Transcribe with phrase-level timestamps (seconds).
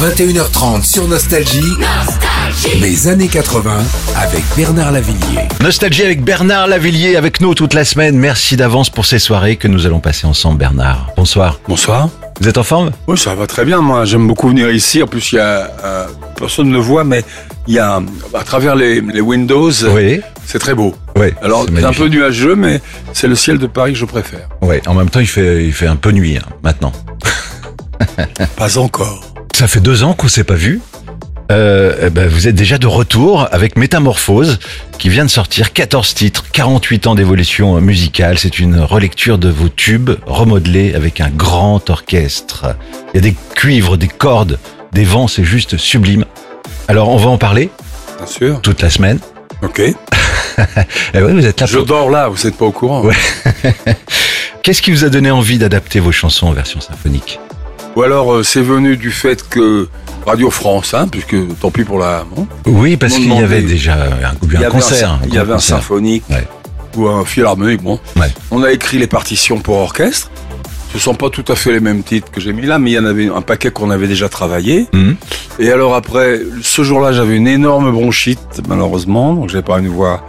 [0.00, 1.62] 21h30 sur Nostalgie.
[2.80, 3.78] Les années 80
[4.16, 5.46] avec Bernard Lavillier.
[5.60, 8.16] Nostalgie avec Bernard Lavillier avec nous toute la semaine.
[8.18, 11.10] Merci d'avance pour ces soirées que nous allons passer ensemble, Bernard.
[11.16, 11.60] Bonsoir.
[11.68, 12.08] Bonsoir.
[12.40, 12.90] Vous êtes en forme?
[13.06, 13.80] Oui, ça va très bien.
[13.80, 15.00] Moi, j'aime beaucoup venir ici.
[15.02, 16.06] En plus, il y a euh,
[16.36, 17.22] personne ne le voit, mais
[17.68, 18.00] il y a
[18.34, 20.20] à travers les, les Windows, Oui.
[20.44, 20.94] c'est très beau.
[21.16, 21.28] Oui.
[21.40, 22.80] Alors, c'est un peu nuageux, mais
[23.12, 24.48] c'est le ciel de Paris que je préfère.
[24.60, 24.82] Ouais.
[24.88, 26.92] En même temps, il fait, il fait un peu nuit hein, maintenant.
[28.56, 29.22] Pas encore.
[29.54, 30.80] Ça fait deux ans qu'on s'est pas vu.
[31.52, 34.58] Euh, eh ben, vous êtes déjà de retour avec Métamorphose
[34.98, 38.36] qui vient de sortir 14 titres, 48 ans d'évolution musicale.
[38.36, 42.74] C'est une relecture de vos tubes remodelés avec un grand orchestre.
[43.12, 44.58] Il y a des cuivres, des cordes,
[44.92, 46.24] des vents, c'est juste sublime.
[46.88, 47.70] Alors on va en parler
[48.16, 48.60] Bien sûr.
[48.60, 49.20] toute la semaine.
[49.62, 49.78] Ok.
[51.14, 51.86] Et ouais, vous êtes là Je pour...
[51.86, 53.02] dors là, vous n'êtes pas au courant.
[53.02, 53.14] Ouais.
[54.64, 57.38] Qu'est-ce qui vous a donné envie d'adapter vos chansons en version symphonique?
[57.96, 59.88] Ou alors, euh, c'est venu du fait que
[60.26, 62.24] Radio France, hein, puisque tant pis pour la.
[62.34, 65.18] bon, Oui, parce qu'il y avait déjà un, concert.
[65.26, 66.46] il y avait un symphonique Ouais.
[66.96, 67.82] ou un philharmonique.
[67.82, 68.32] Bon, Ouais.
[68.50, 70.30] on a écrit les partitions pour orchestre.
[70.92, 72.94] Ce sont pas tout à fait les mêmes titres que j'ai mis là, mais il
[72.94, 74.86] y en avait un paquet qu'on avait déjà travaillé.
[74.92, 75.16] Mhm.
[75.58, 80.24] Et alors après, ce jour-là, j'avais une énorme bronchite, malheureusement, donc j'avais pas une voix.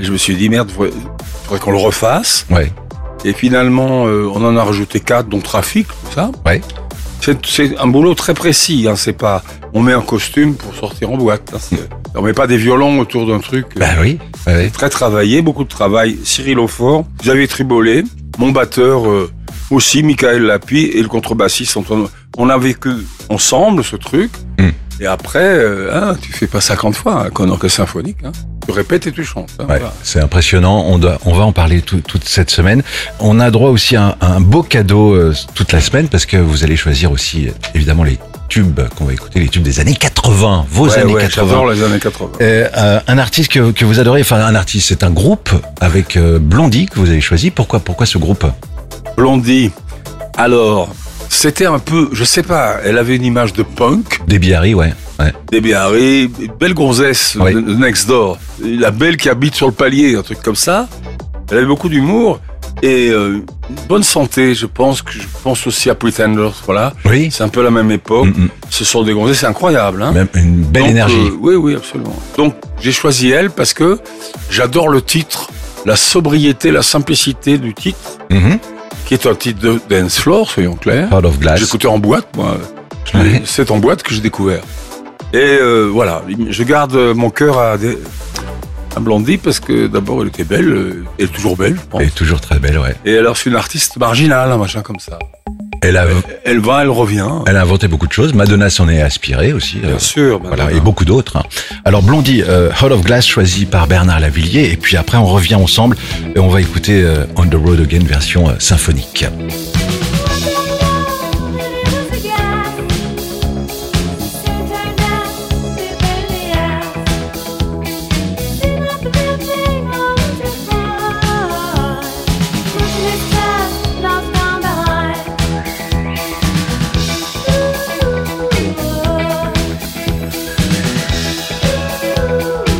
[0.00, 0.92] Et je me suis dit, merde, faudrait,
[1.44, 2.46] faudrait qu'on le refasse.
[2.50, 2.72] Ouais.
[3.24, 6.30] Et finalement, euh, on en a rajouté quatre, dont Trafic, tout ça.
[6.46, 6.60] Ouais.
[7.44, 9.42] C'est, un boulot très précis, hein, c'est pas,
[9.74, 11.52] on met un costume pour sortir en boîte.
[11.54, 11.76] hein,
[12.14, 13.66] on met pas des violons autour d'un truc.
[13.76, 14.18] euh, Bah oui.
[14.46, 14.70] ouais, ouais.
[14.70, 16.16] Très travaillé, beaucoup de travail.
[16.22, 18.04] Cyril Aufort, Xavier Tribolet,
[18.38, 19.30] mon batteur euh,
[19.70, 22.06] aussi, Michael Lapi et le contrebassiste Antoine.
[22.38, 22.90] On a vécu
[23.28, 24.30] ensemble ce truc.
[24.58, 24.68] Mm.
[25.00, 28.18] Et après, euh, hein, tu fais pas 50 fois un orchestre symphonique.
[28.24, 28.32] Hein.
[28.66, 29.50] Tu répètes et tu chantes.
[29.58, 29.92] hein, Ouais, voilà.
[30.02, 30.84] c'est impressionnant.
[30.88, 32.82] On, doit, on va en parler tout- toute cette semaine.
[33.20, 36.26] On a droit aussi à un, à un beau cadeau euh, toute la semaine parce
[36.26, 39.94] que vous allez choisir aussi évidemment les tubes qu'on va écouter, les tubes des années
[39.94, 41.46] 80, vos Ouais, années ouais, 80.
[41.48, 42.30] j'adore les années 80.
[42.40, 46.16] Euh, euh, un artiste que, que vous adorez, enfin un artiste, c'est un groupe avec
[46.16, 47.50] euh, Blondie que vous avez choisi.
[47.50, 48.44] Pourquoi, pourquoi ce groupe?
[49.16, 49.70] Blondie.
[50.38, 50.88] Alors,
[51.36, 54.20] c'était un peu, je sais pas, elle avait une image de punk.
[54.26, 54.92] Debbie Harry, ouais.
[55.18, 55.32] ouais.
[55.52, 60.40] Debbie Harry, belle gonzesse next door, la belle qui habite sur le palier, un truc
[60.42, 60.88] comme ça.
[61.50, 62.40] Elle avait beaucoup d'humour
[62.82, 64.54] et euh, une bonne santé.
[64.54, 66.92] Je pense que je pense aussi à Pretenders, voilà.
[67.04, 67.28] Oui.
[67.30, 68.26] C'est un peu la même époque.
[68.36, 68.48] Mm, mm.
[68.70, 70.02] Ce sont des gonzesses, c'est incroyable.
[70.02, 71.14] Hein Même une belle Donc, énergie.
[71.16, 72.16] euh, oui, oui, absolument.
[72.36, 73.98] Donc j'ai choisi elle parce que
[74.50, 75.48] j'adore le titre,
[75.84, 78.58] la sobriété, la simplicité du titre, Mhm.
[79.06, 81.08] Qui est un titre de dance floor, soyons clairs.
[81.10, 81.60] Heart of Glass.
[81.60, 82.58] J'écoutais en boîte, moi.
[83.44, 84.60] C'est en boîte que j'ai découvert.
[85.32, 87.98] Et euh, voilà, je garde mon cœur à, des-
[88.96, 92.00] à Blondie parce que d'abord elle était belle, euh, elle est toujours belle, je pense.
[92.00, 92.94] Elle est toujours très belle, ouais.
[93.04, 95.18] Et alors c'est une artiste marginale, un machin comme ça.
[95.82, 96.06] Elle a,
[96.44, 97.28] Elle va, elle revient.
[97.46, 98.34] elle a inventé beaucoup de choses.
[98.34, 99.78] Madonna s'en est inspirée aussi.
[99.84, 100.40] euh, Bien sûr.
[100.42, 100.76] Voilà, Madonna.
[100.78, 101.36] et beaucoup d'autres.
[101.36, 101.42] hein.
[101.84, 105.54] Alors Blondie, euh, Heart of Glass choisi par Bernard Lavillier, et puis après on revient
[105.54, 105.96] ensemble
[106.34, 109.24] et on va écouter euh, On the Road Again version euh, symphonique.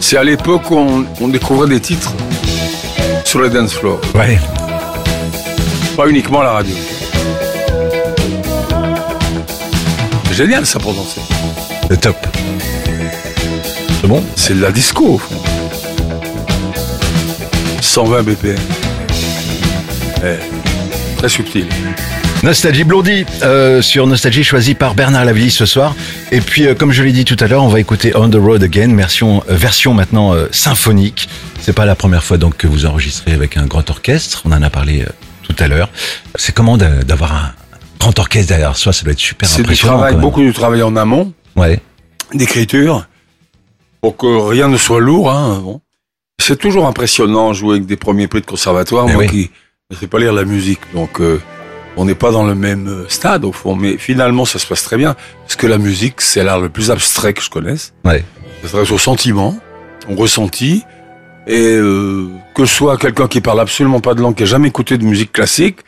[0.09, 2.12] C'est à l'époque où on, on découvrait des titres
[3.25, 4.39] sur le dance floor, Ouais,
[5.97, 6.77] pas uniquement à la radio.
[10.28, 11.21] C'est génial ça pour danser.
[11.91, 12.17] le top.
[14.00, 14.22] C'est bon?
[14.37, 15.34] C'est de la disco au fond.
[17.81, 18.56] 120 BPM.
[20.23, 21.67] Eh, très subtil.
[22.46, 25.96] Nostalgie Blondie euh, sur Nostalgie choisi par Bernard Lavillier ce soir.
[26.30, 28.36] Et puis euh, comme je l'ai dit tout à l'heure, on va écouter On the
[28.36, 31.28] Road Again version euh, version maintenant symphonique.
[31.60, 34.42] C'est pas la première fois donc que vous enregistrez avec un grand orchestre.
[34.44, 35.04] On en a parlé
[35.42, 35.88] tout à l'heure.
[36.36, 37.52] C'est comment d'a- d'avoir un
[37.98, 38.92] grand orchestre derrière soi?
[38.92, 40.00] Ça doit être super C'est impressionnant.
[40.04, 40.20] même.
[40.20, 41.81] beaucoup de travail en amont, Ouais.
[42.32, 43.08] d'écriture,
[44.00, 45.32] pour que rien ne soit lourd.
[45.32, 45.81] Hein, bon.
[46.40, 49.26] C'est toujours impressionnant jouer avec des premiers prix de conservatoire, moi oui.
[49.28, 49.50] qui
[49.90, 50.81] ne sais pas lire la musique.
[50.94, 51.40] Donc euh,
[51.96, 54.82] on n'est pas dans le même euh, stade au fond, mais finalement ça se passe
[54.82, 57.93] très bien, parce que la musique c'est l'art le plus abstrait que je connaisse.
[58.04, 58.25] Ouais.
[58.62, 59.56] Ça s'adresse au sentiment,
[60.10, 60.82] au ressenti,
[61.46, 64.69] et euh, que ce soit quelqu'un qui parle absolument pas de langue, qui a jamais
[64.69, 65.78] écouté de musique classique,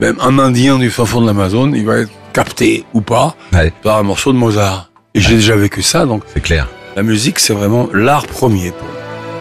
[0.00, 3.72] même un Indien du fin fond de l'Amazon, il va être capté ou pas Ouais.
[3.82, 4.90] par un morceau de Mozart.
[5.14, 6.68] Et j'ai déjà vécu ça, donc C'est clair.
[6.96, 8.72] la musique c'est vraiment l'art premier.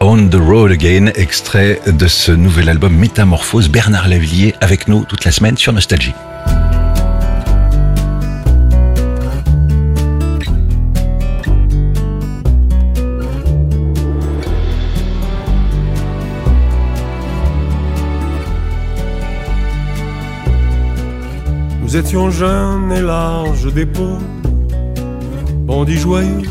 [0.01, 3.67] On the Road Again, extrait de ce nouvel album Métamorphose.
[3.67, 6.13] Bernard Lavillier avec nous toute la semaine sur Nostalgie.
[21.81, 24.17] Nous étions jeunes et larges des peaux,
[25.65, 26.43] bandits joyeux,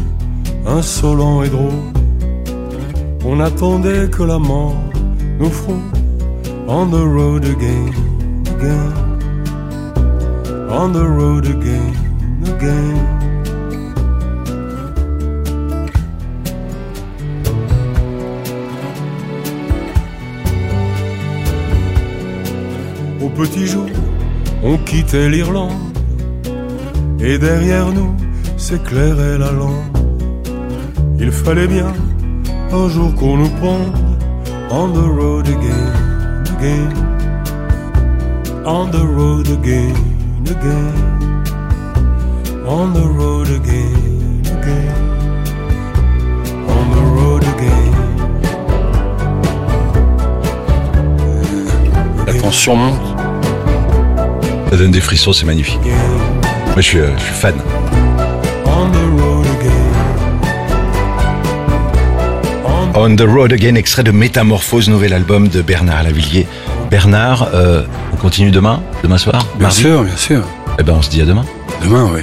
[0.66, 1.97] insolents et drôles
[3.24, 4.76] on attendait que la mort
[5.38, 5.76] nous frôle
[6.68, 7.88] on the road again,
[8.46, 8.92] again,
[10.70, 11.94] on the road again,
[12.44, 13.18] again.
[23.22, 23.86] Au petit jour,
[24.62, 25.72] on quittait l'Irlande
[27.18, 28.14] et derrière nous
[28.58, 29.96] s'éclairait la lampe.
[31.18, 31.94] Il fallait bien
[32.72, 34.18] un jour qu'on nous pende
[34.70, 36.92] on the road again, again,
[38.66, 39.94] on the road again,
[40.46, 40.92] again,
[42.66, 44.92] on the road again, again,
[46.68, 47.94] on the road again.
[52.26, 53.00] La tension monte.
[54.70, 55.80] Ça donne des frissons, c'est magnifique.
[55.82, 57.54] Moi, je suis, euh, je suis fan.
[63.00, 66.48] On the Road Again, extrait de Métamorphose, nouvel album de Bernard Lavillier.
[66.90, 70.44] Bernard, euh, on continue demain Demain soir Bien Mardi sûr, bien sûr.
[70.80, 71.44] Eh ben, on se dit à demain.
[71.80, 72.22] Demain, oui.